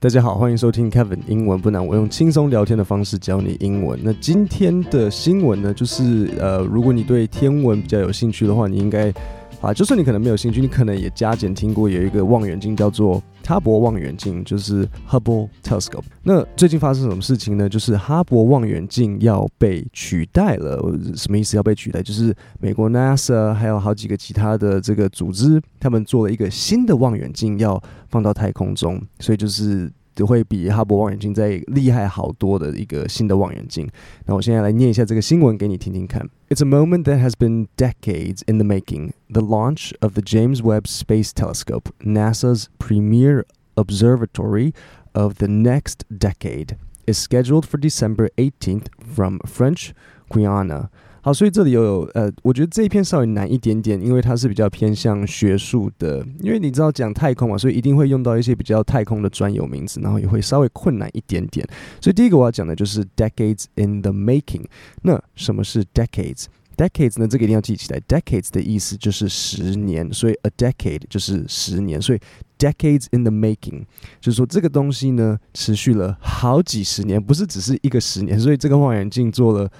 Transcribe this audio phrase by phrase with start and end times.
[0.00, 3.98] 大家好，欢迎收听 Kevin 英文不难，我用轻松聊天的方式教你英文。
[4.00, 9.12] 那今天的新闻呢，就是呃，如果你对天文比较有兴趣的话，你应该。
[9.60, 16.04] 啊，就算你可能没有兴趣，你可能也加减听过有一个望远镜叫做哈勃望远镜，就是 Hubble Telescope。
[16.22, 17.66] 那最近发生什么事情呢？
[17.66, 20.78] 就是哈勃望远镜要被取代了。
[21.16, 21.56] 什么意思？
[21.56, 22.02] 要被取代？
[22.02, 29.90] 就是美国 NASA 还有好几个其他的这个组织，他们做了一个新的望远镜要放到太空中，所以就是。
[30.17, 33.89] 只会比哈勃望远镜再厉害好多的一个新的望远镜。
[34.25, 36.27] 那我现在来念一下这个新闻给你听听看。
[36.49, 39.13] It's a moment that has been decades in the making.
[39.29, 43.45] The launch of the James Webb Space Telescope, NASA's premier
[43.75, 44.73] observatory
[45.13, 46.77] of the next decade,
[47.07, 49.93] is scheduled for December 18th from French
[50.29, 50.89] Guiana.
[51.28, 61.68] 好，所以这里有呃，我觉得这一篇稍微难一点点，因为它是比较偏向学术的，因为你知道讲太空嘛，所以一定会用到一些比较太空的专有名词，然后也会稍微困难一点点。
[62.00, 64.64] 所以第一个我要讲的就是 decades in the making。
[65.02, 67.28] 那什么是 decades？decades 呢？
[67.28, 68.00] 这个一定要记起来。
[68.08, 72.18] decades 的意思就是十年，所以 a decade 就是十年，所以
[72.58, 73.82] decades in the making
[74.18, 79.70] 就是说这个东西呢持续了好几十年，不是只是一个十年，所以这个望远镜做了。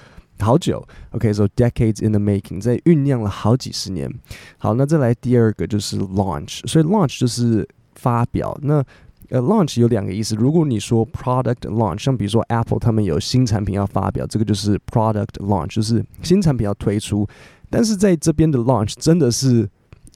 [0.40, 4.10] 好久，OK，so、decades in the making，在酝酿了好几十年。
[4.56, 8.58] 好，那再来第二个就是 launch，所以 launch 就是发表。
[8.62, 8.84] 那
[9.30, 10.34] 呃，launch 有两个意思。
[10.34, 17.28] 如果你说 product launch，像比如说 Apple 他们有新产品要发表，这个就是 product launch，就是新产品要推出。
[17.68, 19.68] 但是在这边的 launch 真的是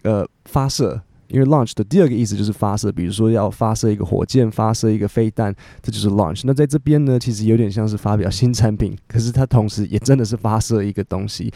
[0.02, 1.02] 呃发射。
[1.32, 6.42] 因为 launch 的第二个意思就是发射，比如说要发射一个火箭，发射一个飞弹，这就是 launch。
[6.44, 11.52] 那在这边呢，其实有点像是发表新产品， 可是它同时也真的是发射一个东西。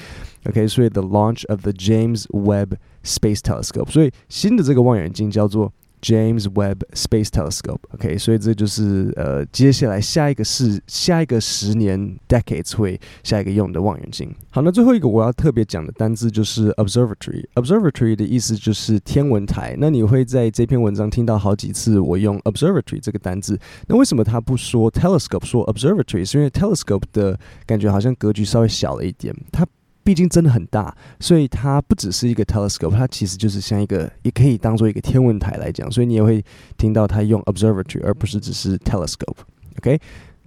[0.46, 2.72] OK，所以 the launch of the James Webb
[3.05, 5.72] Space Telescope，所以新的这个望远镜叫做。
[6.02, 14.33] james webb space telescope ok 所以这就是呃接下来下一个是下一个十年 decades 会下一个用的望远镜。
[14.50, 19.77] 好那最后一个我要特别讲的单字就是 observatory observatory 的意思就是天文台。
[19.79, 23.58] 那你会在这篇文章听到好几次我用 observatory 这个单字。
[23.86, 29.34] 那为什么他不说 telescope 说 observatory 是因为 telescope 的感觉好像格局稍微小了一点。
[29.52, 29.67] 它
[30.05, 35.92] 毕竟真的很大，所以它不只是一个 telescope，它其实就是像一个，也可以当做一个天文台来讲。
[35.92, 36.43] 所以你也会
[36.76, 39.99] 听到它用 observatory，而不是只是 telescope。OK，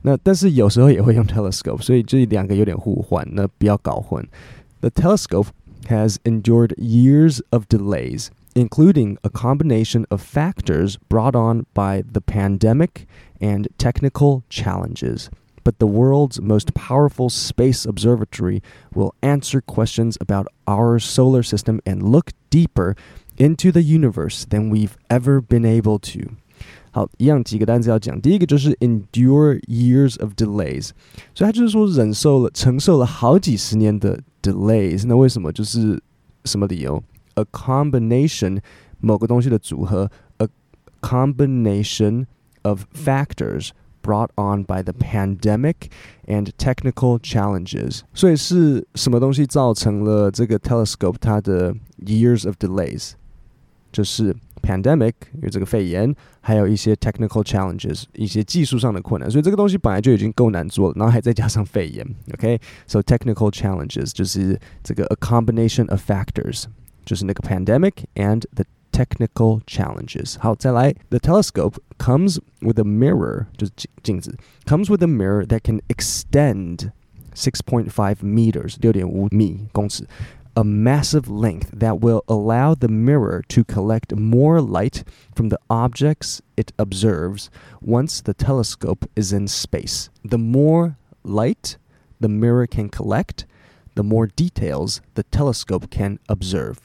[0.03, 4.27] 那但是有时候也会用 telescope，所以这两个有点互换，那不要搞混。
[4.81, 5.47] The telescope
[5.89, 13.07] has endured years of delays, including a combination of factors brought on by the pandemic
[13.39, 15.29] and technical challenges.
[15.69, 18.61] But the world's most powerful space observatory
[18.95, 22.95] will answer questions about our solar system and look deeper
[23.39, 26.33] into the universe than we've ever been able to.
[26.91, 28.21] 好，一样几个单词要讲。
[28.21, 30.91] 第一个就是 endure years of delays，
[31.35, 35.07] 所以它就是说忍受了、承受了好几十年的 delays。
[35.07, 35.51] 那为什么？
[35.51, 35.99] 就是
[36.45, 37.03] 什么理由？
[37.37, 38.61] A combination，
[39.01, 40.49] 某个东西的组合，a
[41.01, 42.27] combination
[42.63, 43.71] of factors。
[44.03, 45.89] Brought on by the pandemic
[46.27, 51.75] and technical challenges，所以是什么东西造成了这个 telescope 它的
[52.05, 53.13] years of delays？
[53.91, 59.31] 就是 pandemic，因为这个肺炎，还有一些 technical challenges，一些技术上的困难。
[59.31, 62.07] 所以这个东西本来就已经够难做了，然后还再加上肺炎。
[62.35, 63.05] OK，so、okay?
[63.05, 66.65] technical challenges 就是这个 a combination of factors，
[67.07, 68.65] 就是那个 pandemic and the
[68.99, 70.39] technical challenges.
[70.39, 74.37] 好，再来，the telescope comes with a mirror，就是镜子，
[74.67, 76.93] comes with a mirror that can extend
[77.35, 80.07] six point five meters，六点五米公尺，
[80.55, 85.03] a massive length that will allow the mirror to collect more light
[85.35, 87.49] from the objects it observes
[87.81, 90.09] once the telescope is in space.
[90.25, 91.77] The more light
[92.21, 93.47] the mirror can collect,
[93.97, 96.79] the more details the telescope can observe.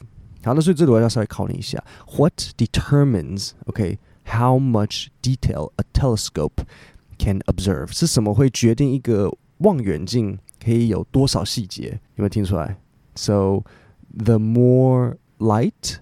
[0.43, 1.83] 好，那所以这里我要稍微考你一下，
[2.17, 6.63] What determines OK how much detail a telescope
[7.17, 7.91] can observe？
[7.91, 11.99] 是什么会决定一个望远镜可以有多少细节？
[12.15, 12.77] 有没有听出来？
[13.15, 13.63] So
[14.17, 15.97] the more light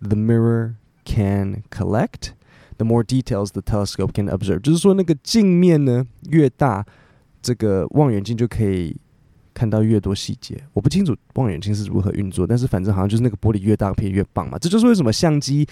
[0.00, 0.74] the mirror
[1.04, 2.32] can collect,
[2.76, 4.60] the more details the telescope can observe。
[4.60, 6.84] 就是说，那个镜面呢越大，
[7.40, 8.96] 这个望远镜就可以。
[9.55, 14.59] 看到越多细节，我不清楚望远镜是如何运作，但是反正好像就是那个玻璃越大片越棒嘛。
[14.59, 15.65] 这就是为什么相机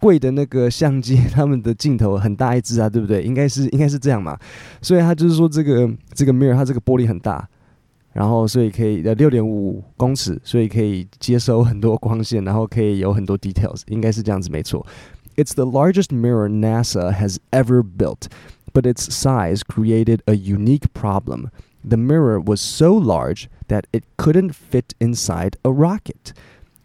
[0.00, 3.22] 贵的那个相机，他们的镜头很大一支啊，对不对？
[3.24, 4.36] 应该是应该是这样嘛。
[4.82, 7.48] 所以他就是说这个这个 mirror 它这个玻璃很大，
[8.12, 14.84] 然后所以可以呃六点五公尺，所以可以接收很多光线，然后可以有很多 details，应该是这样子没错。
[15.36, 18.22] It's the largest mirror NASA has ever built,
[18.72, 21.50] but its size created a unique problem.
[21.85, 26.33] The mirror was so large that it couldn't fit inside a rocket.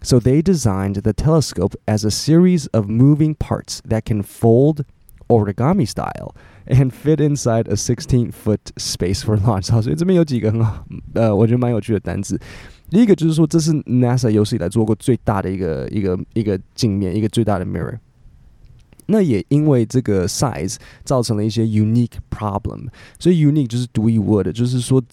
[0.02, 4.84] So they designed the telescope as a series of moving parts that can fold
[5.28, 6.34] origami style
[6.66, 9.70] and fit inside a 16 foot space for launch.
[9.70, 12.38] 好，所以这边有几个很好，呃，我觉得蛮有趣的单词。
[12.88, 17.98] 第一个就是说，这是 NASA 有史以来做过最大的一个一个一个镜面，一个最大的 mirror。
[19.11, 22.87] 那也因为这个 size 造成了一些 unique problem，
[23.19, 25.03] 所以 unique 就是独一无二的，就是说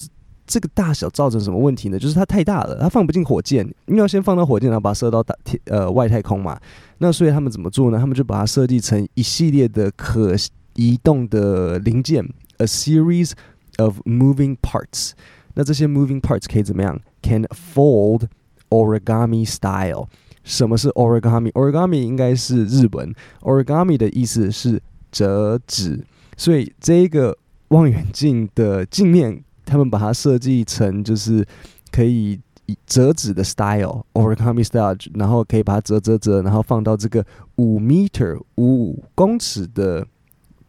[0.46, 1.98] 这个大小造成什么问题呢？
[1.98, 6.58] 就是它太大了，它放不进火箭，因为要先放到火箭，然后把它射到大天呃外太空嘛。
[6.98, 7.98] 那所以他们怎么做呢？
[7.98, 10.34] 他们就把它设计成一系列的可
[10.74, 12.24] 移动的零件
[12.58, 13.32] ，a series
[13.78, 15.10] of moving parts。
[15.54, 18.22] 那这些 moving parts 可以怎么样？Can fold
[18.70, 20.08] origami style。
[20.48, 26.02] 什么是 origami？origami 应该是日文，origami 的意思是折纸。
[26.38, 27.36] 所以这一个
[27.68, 31.46] 望远镜的镜面，他们把它设计成就是
[31.92, 32.40] 可以
[32.86, 37.22] 折纸的 style，origami style，然后可以把它折折折，然后放到这个
[37.56, 40.06] 五 meter 五公尺的。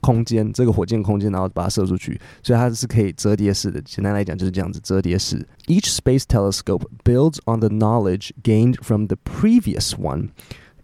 [0.00, 3.80] 空间，这个火箭空间，然后把它射出去，所以它是可以折叠式的。
[3.82, 5.46] 简单来讲就是这样子，折叠式。
[5.66, 10.28] Each space telescope builds on the knowledge gained from the previous one.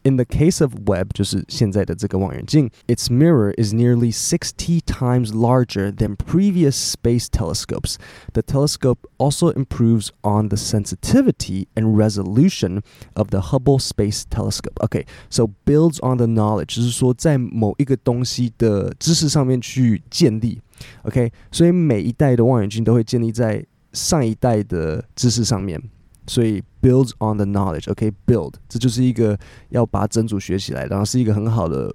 [0.04, 7.96] In the case of Webb，就是现在的这个望远镜，its mirror is nearly sixty times larger than previous space telescopes.
[8.32, 12.80] The telescope also improves on the sensitivity and resolution
[13.12, 14.82] of the Hubble Space Telescope.
[14.82, 20.62] Okay, so builds on the knowledge，就是说在某一个东西的知识上面去建立。
[21.02, 23.62] OK，所以每一代的望远镜都会建立在
[23.92, 25.78] 上一代的知识上面。
[26.27, 29.37] 所以 builds on the knowledge，OK，build，这就是一个
[29.69, 31.93] 要把整组学起来，然后是一个很好的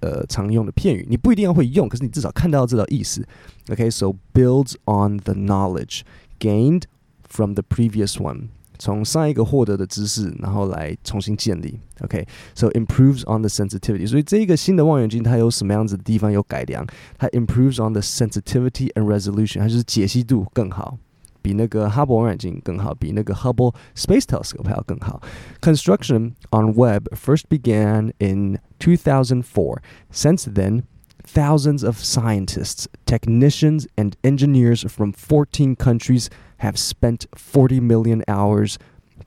[0.00, 1.06] 呃常用的片语。
[1.08, 3.26] 你不一定要会用，可是你至少看到这道意思。
[3.70, 6.02] OK，so builds on the knowledge
[6.38, 6.82] gained
[7.28, 8.48] from the previous one，
[8.78, 11.78] 从上一个获得的知识，然后来重新建立。
[12.00, 14.06] OK，so improves on the sensitivity。
[14.06, 16.86] 所以这一个新的望远镜它有什么样子的地方有改良？
[17.18, 20.98] 它 improves on the sensitivity and resolution，它就是解析度更好。
[21.41, 25.21] 比那个哈勃望远镜更好，比那个 Hubble Space Telescope 还要更好。
[25.61, 29.77] Construction on Webb first began in 2004.
[30.11, 30.83] Since then,
[31.23, 36.29] thousands of scientists, technicians, and engineers from 14 countries
[36.61, 38.77] have spent 40 million hours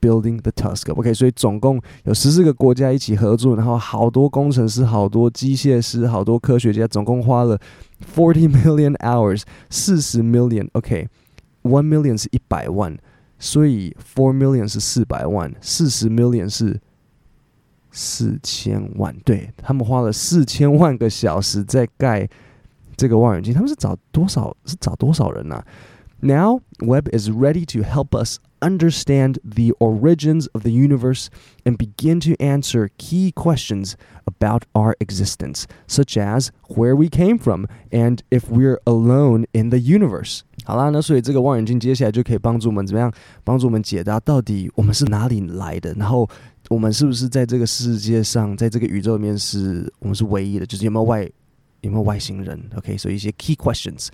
[0.01, 0.99] building the telescope.
[0.99, 7.57] OK，所以总共有十四个国家一起合作，然后好多工程师、好多机械师、好多科学家，总共花了
[8.13, 11.07] forty million hours，四十 million。OK。
[11.64, 12.96] One million 是一百万，
[13.38, 16.80] 所以 four million 是四百万，四十 million 是
[17.90, 19.16] 四千万。
[19.24, 22.28] 对，他们花了四千万个小时在盖
[22.96, 24.54] 这个望远镜，他们是找多少？
[24.66, 25.64] 是找多少人啊
[26.20, 31.29] ？Now, Web is ready to help us understand the origins of the universe
[31.63, 33.93] and begin to answer key questions
[34.25, 39.79] about our existence, such as where we came from and if we're alone in the
[39.79, 40.41] universe.
[40.65, 43.09] 好啦，那所以这个望远镜接下来就可以帮助我们怎么样？
[43.45, 46.29] 帮助我们解答到底我们是哪里来的，然后
[46.67, 50.65] 我们是不是在这个世界上，在这个宇宙里面是我们是唯一的？
[50.65, 51.23] 就是有没有外
[51.79, 52.61] 有没有外星人？
[52.75, 54.09] OK，所以一些 key questions。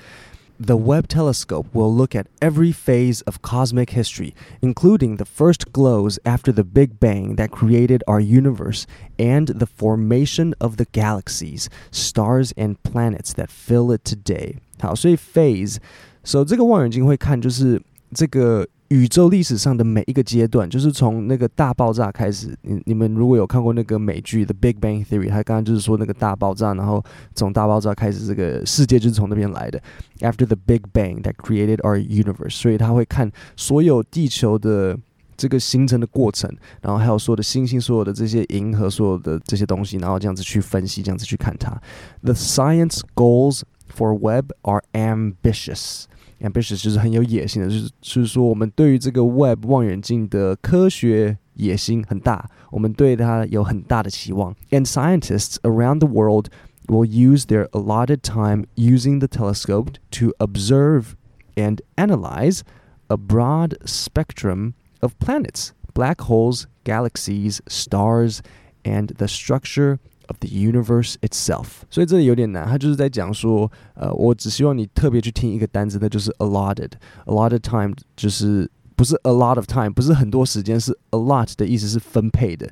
[0.59, 6.17] The Webb telescope will look at every phase of cosmic history, including the first glows
[6.25, 8.85] after the Big Bang that created our universe
[9.19, 14.59] and the formation of the galaxies, stars, and planets that fill it today.
[14.79, 15.77] 好，所以 phase，
[16.23, 17.81] 所以这个望远镜会看就是
[18.13, 18.67] 这个。
[18.90, 22.56] 宇宙历史上的每一个阶段，就是从那个大爆炸开始。
[22.62, 29.80] 你你们如果有看过那个美剧《The Big Bang Theory》，他刚刚就是说那个大爆炸，然后从大爆炸开始，这个世界就是从那边来的。
[30.18, 34.98] After the Big Bang that created our universe，所以他会看所有地球的
[35.36, 41.80] 这个形成的过程，然后还有所有的星星、所有的这些银河、所有的这些东西，然后这样子去分析，这样子去看它。
[42.24, 43.60] The science goals
[43.96, 46.06] for Webb are ambitious。
[46.41, 54.55] ambitious 就是很有野心的，就是就是说，我们对于这个 Webb 望远镜的科学野心很大，我们对它有很大的期望。
[54.71, 56.47] And scientists around the world
[56.87, 61.15] will use their allotted time using the telescope to observe
[61.55, 62.61] and analyze
[63.07, 68.39] a broad spectrum of planets, black holes, galaxies, stars,
[68.83, 72.65] and the structure of the universe itself，所以这里有点难。
[72.65, 82.69] 他就是在讲说，呃，我只希望你特别去听一个单词，那就是 allotted。allotted time 就是不是 a lot of time，不是很多时间，是 allot 的意思是分配的。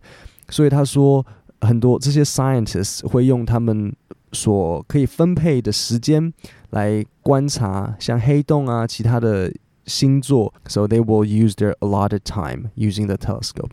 [0.49, 1.25] 所以他说，
[1.61, 3.95] 很多这些 scientists 会用他们
[4.31, 6.33] 所可以分配的时间
[6.71, 9.53] 来观察像黑洞啊，其他的
[9.85, 10.53] 星座。
[10.67, 13.71] So they will use their allotted time using the telescope.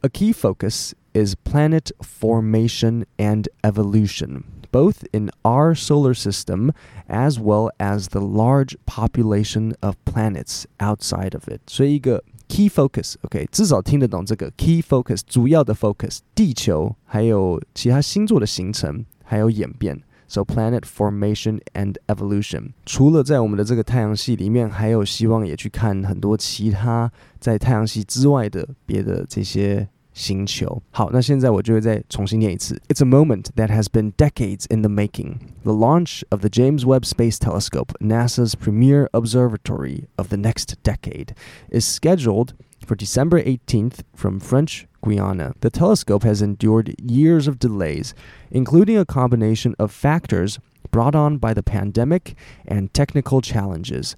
[0.00, 6.72] A key focus is planet formation and evolution, both in our solar system
[7.08, 11.60] as well as the large population of planets outside of it.
[11.66, 20.00] 所以一个 key focus，OK，、okay, 至少听得懂这个 key focus，主要的 focus，地球还有其他星座的形成还有演变。
[20.30, 29.88] So planet formation and evolution，除了在我们的这个太阳系里面，还有希望也去看很多其他在太阳系之外的别的这些。
[30.12, 30.82] 星球。
[30.90, 32.80] 好，那现在我就会再重新念一次。
[32.88, 35.38] It's a moment that has been decades in the making.
[35.62, 41.34] The launch of the James Webb Space Telescope, NASA's premier observatory of the next decade,
[41.70, 42.54] is scheduled
[42.84, 45.54] for December 18th from French Guiana.
[45.60, 48.14] The telescope has endured years of delays,
[48.50, 50.58] including a combination of factors
[50.91, 52.35] brought on by the pandemic
[52.65, 54.15] and technical challenges.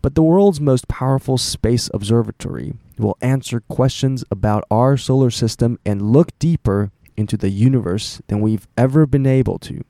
[0.00, 6.12] But the world's most powerful space observatory will answer questions about our solar system and
[6.12, 9.84] look deeper into the universe than we've ever been able to.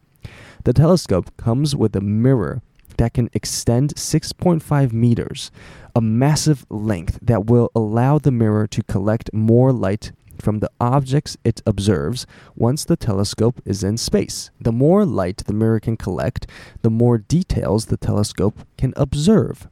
[0.64, 2.62] The telescope comes with a mirror
[2.98, 5.50] that can extend 6.5 meters,
[5.94, 11.36] a massive length that will allow the mirror to collect more light from the objects
[11.44, 14.50] it observes once the telescope is in space.
[14.60, 16.46] The more light the mirror can collect,
[16.82, 19.68] the more details the telescope can observe.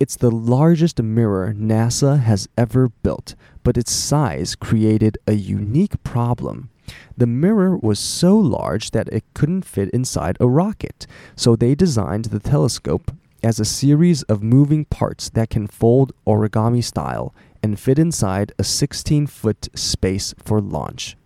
[0.00, 6.70] It's the largest mirror NASA has ever built, but its size created a unique problem.
[7.16, 12.26] The mirror was so large that it couldn't fit inside a rocket, so they designed
[12.26, 17.98] the telescope as a series of moving parts that can fold origami style and fit
[17.98, 21.16] inside a 16 foot space for launch.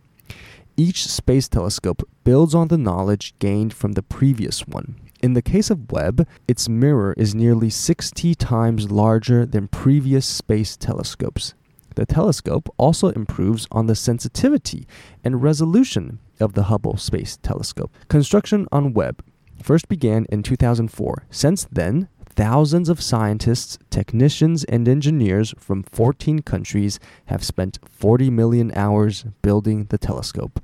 [0.77, 4.97] Each space telescope builds on the knowledge gained from the previous one.
[5.23, 10.77] In the case of Webb, its mirror is nearly 60 times larger than previous space
[10.77, 11.55] telescopes.
[11.95, 14.87] The telescope also improves on the sensitivity
[15.23, 17.95] and resolution of the Hubble Space Telescope.
[18.09, 19.25] Construction on Webb
[19.63, 21.27] first began in 2004.
[21.31, 28.73] Since then, thousands of scientists, technicians, and engineers from 14 countries have spent 40 million
[28.75, 30.61] hours building the telescope.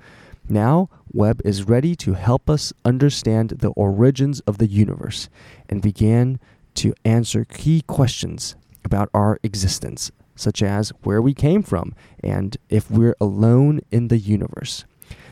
[0.49, 5.29] Now, Webb is ready to help us understand the origins of the universe
[5.69, 6.41] and began
[6.75, 12.91] to answer key questions about our existence, such as where we came from and if
[12.91, 14.85] we're alone in the universe.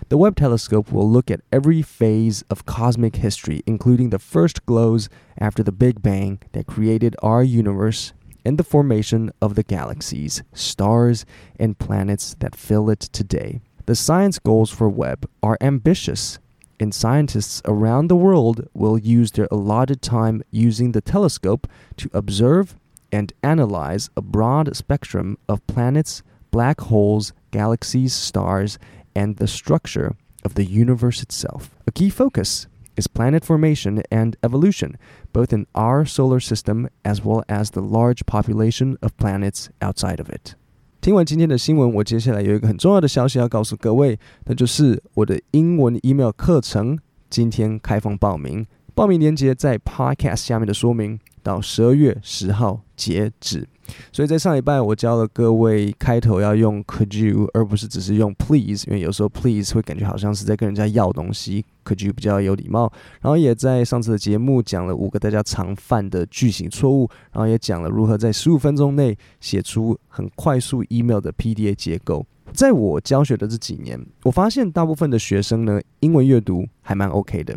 [0.09, 5.11] The Webb telescope will look at every phase of cosmic history, including the first glows
[5.37, 11.27] after the Big Bang that created our universe and the formation of the galaxies, stars,
[11.61, 13.61] and planets that fill it today.
[13.85, 16.39] The science goals for Webb are ambitious,
[16.81, 21.67] and scientists around the world will use their allotted time using the telescope
[21.99, 22.77] to observe
[23.13, 28.79] and analyze a broad spectrum of planets, black holes, galaxies, stars,
[29.18, 31.70] and the structure of the universe itself.
[31.86, 32.66] A key focus
[32.96, 34.96] is planet formation and evolution,
[35.32, 40.30] both in our solar system as well as the large population of planets outside of
[40.30, 40.56] it.
[41.02, 46.98] 听完今天的新闻，我接下来有一个很重要的消息要告诉各位，那就是我的英文 email 课程
[47.30, 53.68] 今天开放报名，报名链接在 podcast 下面的说明，到十二月十号截止。
[54.13, 62.93] 所以在上礼拜，我教了各位开头要用 Could you，而不是只是用 Please，因为有时候 Please 会感觉好像是在跟人家要东西，Could you 比较有礼貌。
[63.21, 72.27] 然后也在上次的节目讲了五个大家常犯的句型错误，然后也讲了如何在十五分钟内写出很快速 email 的 PDA 结构。
[72.55, 77.55] 在我教学的这几年，我发现大部分的学生呢，英文阅读还蛮 OK 的，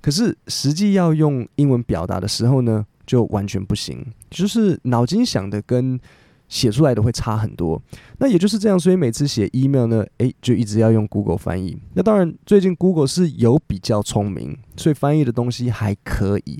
[0.00, 6.00] 可是实际要用英文表达的时候呢，就完全不行，就是脑筋想的跟
[6.48, 7.78] 写出来的会差很多。
[8.20, 11.76] 那也就是这样，所以每次写 email 呢，诶，就一直要用 Google 翻译。
[11.92, 16.58] 那当然，最近 Google 是有比较聪明，所以翻译的东西还可以。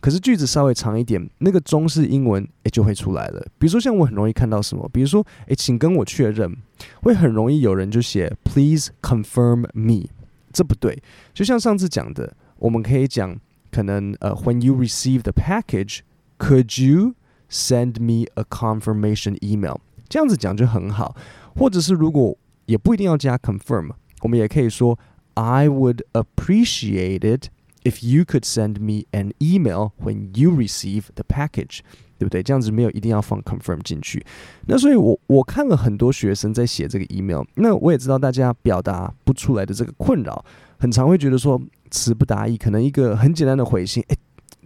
[0.00, 3.46] 可是句子稍微长一点，那个中式英文诶就会出来了。
[3.58, 6.56] 比如说像我很容易看到什么，比如说诶，请跟我确认，
[7.02, 10.08] 会很容易有人就写 Please confirm me，
[10.50, 11.02] 这不对。
[11.34, 13.38] 就像上次讲的，我们可以讲。
[13.71, 17.15] 可能呃，when you receive the package，could you
[17.49, 19.77] send me a confirmation email？
[20.07, 21.15] 这样子讲就很好。
[21.55, 24.97] 或者是如果也不一定要加 confirm，我们也可以说
[25.33, 27.49] I would appreciate it
[27.83, 31.79] if you could send me an email when you receive the package。
[32.17, 32.41] 对不对？
[32.41, 34.25] 这样子没有一定要放 confirm 进去。
[34.67, 40.45] 那所以我，我我看了很多学生在写这个 email，那我也知道大家表达不出来的这个困扰，
[40.79, 44.16] 很常会觉得说 词不达意，可能一个很简单的回信，诶，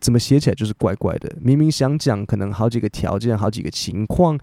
[0.00, 1.34] 怎么写起来就是怪怪的？
[1.40, 4.38] 明明想讲可能好几个条件、好几个情况，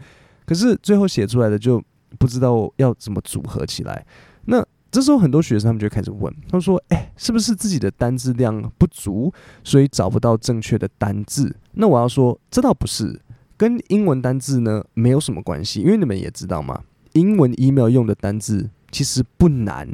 [0.45, 1.81] 可是最后写出来的就
[2.17, 4.05] 不知道要怎么组合起来。
[4.45, 9.31] 那这时候很多学生他们就开始问，他说：“哎，是不是自己的单字量不足，
[9.63, 13.21] 所以找不到正确的单字？”那我要说，这倒不是，
[13.55, 16.83] 跟英文单字呢没有什么关系，因为你们也知道嘛，
[17.13, 19.87] 英文 email 用的单字其实不难，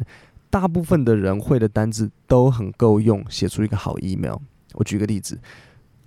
[0.50, 4.38] 大部分的人会的单字都很够用，写出一个好 email。
[4.74, 5.40] 我举个例子。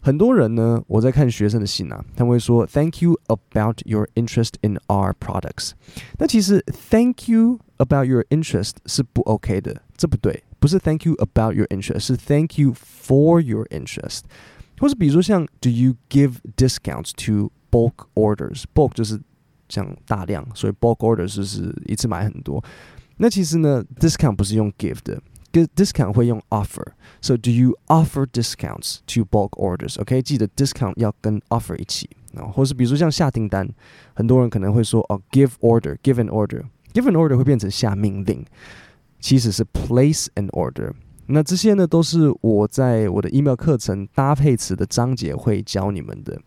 [0.02, 5.72] 很多人呢，我在看学生的信啊，他会说 “Thank you about your interest in our products”。
[6.18, 12.72] 那其实 “Thank you about your interest” 是不 OK 的，这不对，不是 “Thank you about your interest”，是 “Thank you
[12.72, 14.20] for your interest”。
[14.78, 19.20] 或是比如说像 “Do you give discounts to bulk orders”？bulk 就是
[19.68, 22.64] 讲大量，所以 bulk orders 就是一次买很多。
[23.22, 25.20] 那其实呢，discount 不是用 give 的。
[25.52, 33.68] discount 会用 offer，so do you offer discounts to bulk orders？OK，记得 discount 要跟 offer 一起啊，或是比如说像下订单，
[34.14, 38.42] 很多人可能会说哦，give order，give an order，give an order 会变成下命令，
[39.18, 40.92] 其实是 place an order。
[41.26, 46.40] 那这些呢，都是我在我的 email 课程搭配词的章节会教你们的，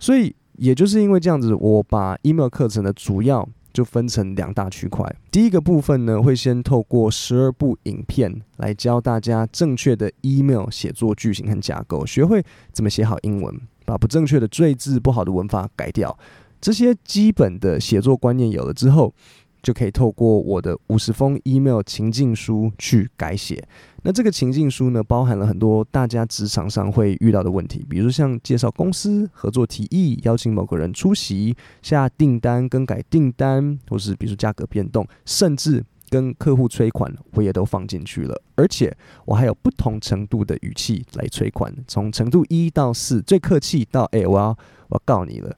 [0.00, 3.48] 所以也就是因为这样子，我把 email 课程的主要。
[3.78, 5.08] 就分成两大区块。
[5.30, 12.42] 第一个部分呢，会先透过十二部影片来教大家正确的 email 写作句型和架构，学会
[12.72, 13.54] 怎么写好英文，
[13.84, 16.18] 把不正确的赘字、不好的文法改掉。
[16.60, 19.14] 这些基本的写作观念有了之后，
[19.62, 23.62] 就可以透过我的五十封 email 情境书去改写。
[24.02, 38.40] 那这个情境书呢，包含了很多大家职场上会遇到的问题，比如像介绍公司、合作提议、邀请某个人出席、下订单、更改订单，或是比如说价格变动，甚至跟客户催款，我也都放进去了。
[38.54, 44.56] 而且我还有不同程度的语气来催款，从程度一到四，最客气到哎，我要
[44.88, 45.54] 我要告你了。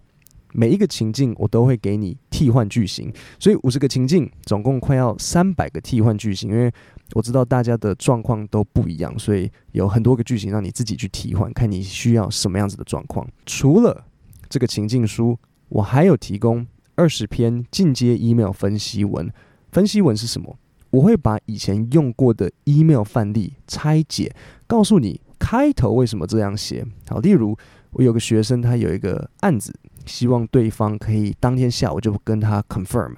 [0.53, 6.73] 每一个情境我都会给你替换句型，所以五十个情境总共快要三百个替换句型，因为
[7.13, 13.27] 我知道大家的状况都不一样，所以有很多个句型让你自己去替换，看你需要什么样子的状况。
[13.47, 14.05] 除了
[14.49, 19.33] 这个情境书，我还有提供二十篇进阶 email 分析文。
[19.71, 20.57] 分析文是什么？
[20.91, 24.35] 我会把以前用过的 email 范例拆解，
[24.67, 26.85] 告诉你开头为什么这样写。
[27.09, 27.57] 好，例如
[27.93, 29.73] 我有个学生，他有一个案子。
[30.07, 33.15] 希望对方可以当天下午就跟他 confirm，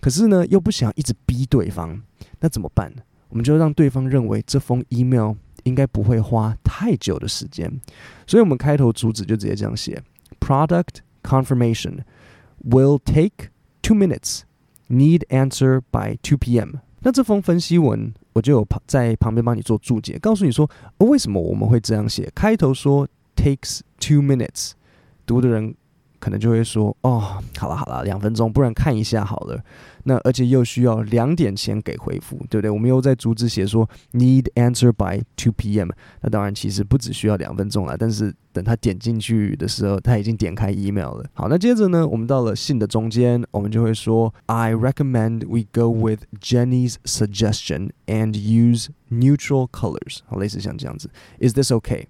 [0.00, 2.00] 可是呢，又不想一直逼对方，
[2.40, 2.92] 那怎么办？
[3.28, 7.80] 我们就让对方认为这封 email 应该不会花太久的时间，
[8.26, 10.02] 所以我们开头主旨就直接这样写
[10.40, 12.00] ：Product confirmation
[12.64, 14.40] will take two minutes.
[14.88, 16.76] Need answer by two p.m.
[17.00, 22.30] 那这封分析文我就有在旁边帮你做注解，告诉你说，哦，为什么我们会这样写？
[22.34, 24.72] 开头说 takes two minutes，
[25.24, 25.74] 读的人。
[26.22, 29.60] 可能就会说哦，好了好了，两分钟，不然看一下好了。
[30.04, 32.70] 那而且又需要两点前给回复，对不对？
[32.70, 35.88] 我们又在主旨写说 need answer by two p.m.
[36.20, 41.24] 那当然其实不只需要两分钟了，但是等他点进去的时候，他已经点开 email 了。
[41.34, 50.18] 好，那接着呢，我们到了信的中间，我们就会说 I recommend we go with Jenny's suggestion and use neutral colors。
[50.26, 52.06] 好，类似像这样子，Is this okay？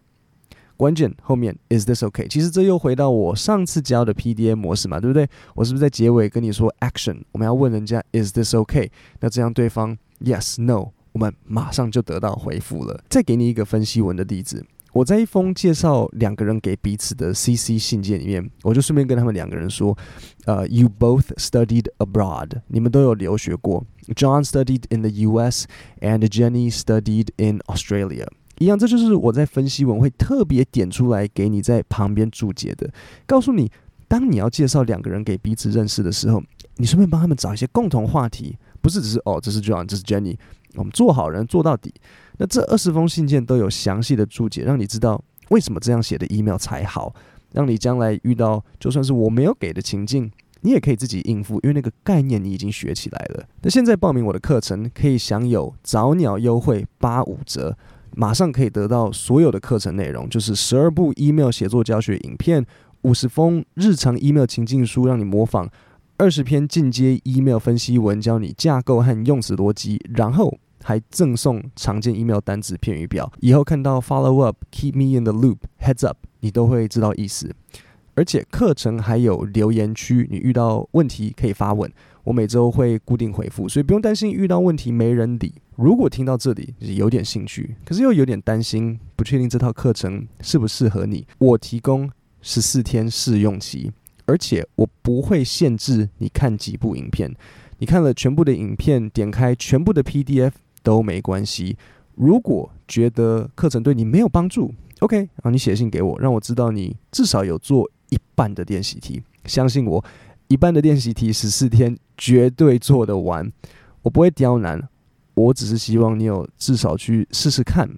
[0.76, 2.28] 关键后面 Is this okay？
[2.28, 5.28] 其实这又回到我上次教的 PDA 模式嘛，对不对？
[5.54, 7.22] 我是不是在结尾跟你说 Action？
[7.32, 8.90] 我们要问人家 Is this okay？
[9.20, 13.02] 那这样对方 Yes No，我们马上就得到回复了。
[13.08, 19.96] 再给你一个分析文的例子，我在一封介绍两个人给彼此的 CC 信件里面，我就顺便跟他们两个人说，
[20.44, 23.84] 呃，You both studied abroad，你们都有留学过。
[24.14, 25.64] John studied in the US
[26.00, 28.26] and Jenny studied in Australia。
[28.62, 32.88] 一样，这就是我在分析文会特别点出来给你在旁边注解的，
[33.26, 33.70] 告诉你，
[34.06, 36.42] 当你要介绍两个人给彼此认识的时候，
[36.76, 40.36] 你顺便帮他们找一些共同话题，不是只是哦，这是 John，这是 Jenny，
[40.74, 41.92] 我们做好人做到底。
[42.38, 47.14] 那这二十封信件都有详细的注解，让你知道为什么这样写的 email 才好，
[47.52, 53.44] 让你将来遇到就算是我没有给的情境，你也可以自己应付，因为那个概念你已经学起来了。
[53.62, 57.76] 那现在报名我的课程，可以享有早鸟优惠八五折。
[58.14, 62.64] 马上可以得到所有的课程内容，就是十二部 email 写作教学影片，
[63.02, 65.68] 五十封日常 email 情境书让你模仿，
[66.16, 73.32] 二十篇进阶 email 分析文教你架构和用词逻辑，然后还赠送常见 email 单词片语表。
[73.40, 77.54] 以后看到 follow up、keep me in the loop、heads up，你都会知道意思。
[78.14, 81.90] 而且课程还有留言区，你遇到问题可以发问，
[82.24, 85.54] 我每周会固定回复，所以不用担心遇到问题没人理。
[85.76, 93.90] 如果听到这里有点兴趣，可是又有点担心，不确定这套课程适不适合你，我提供十四天试用期，
[94.26, 97.34] 而且我不会限制你看几部影片，
[97.78, 101.76] 你看了全部的影片，点开全部的 PDF 都没关系。
[102.14, 109.22] 如果觉得课程对你没有帮助，OK，然后你写信给我，让我知道你至少有做一半的练习题。
[109.46, 110.04] 相信我，
[110.52, 113.50] 一半的练习题十四天绝对做得完。
[114.02, 114.86] 我不会刁难，
[115.32, 117.88] 我只是希望你有至少去试试看。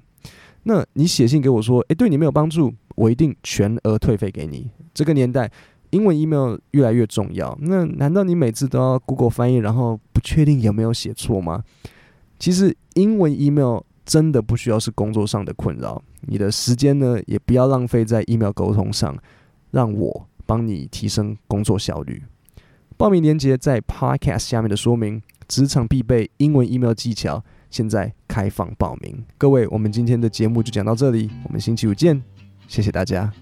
[0.63, 4.71] 那你写信给我说，诶，对你没有帮助，我一定全额退费给你。
[4.95, 5.51] 这个年代，
[5.91, 7.59] 英文 email 越来越重要。
[7.61, 11.65] 那难道你每次都要 Google 翻译，然后不确定有没有写错吗？
[12.39, 13.81] 其实英文 email。
[14.07, 19.17] 真的不需要是工作上的困扰，你的时间呢，也不要浪费在 email 沟通上，
[19.71, 22.23] 让我帮你提升工作效率。
[22.97, 29.25] 报名链接在 podcast 下面的说明，职场必备英文 email 技巧，现在开放报名。
[29.37, 32.23] 各位，我们今天的节目就讲到这里，我们星期五见，
[32.69, 33.33] 谢谢大家。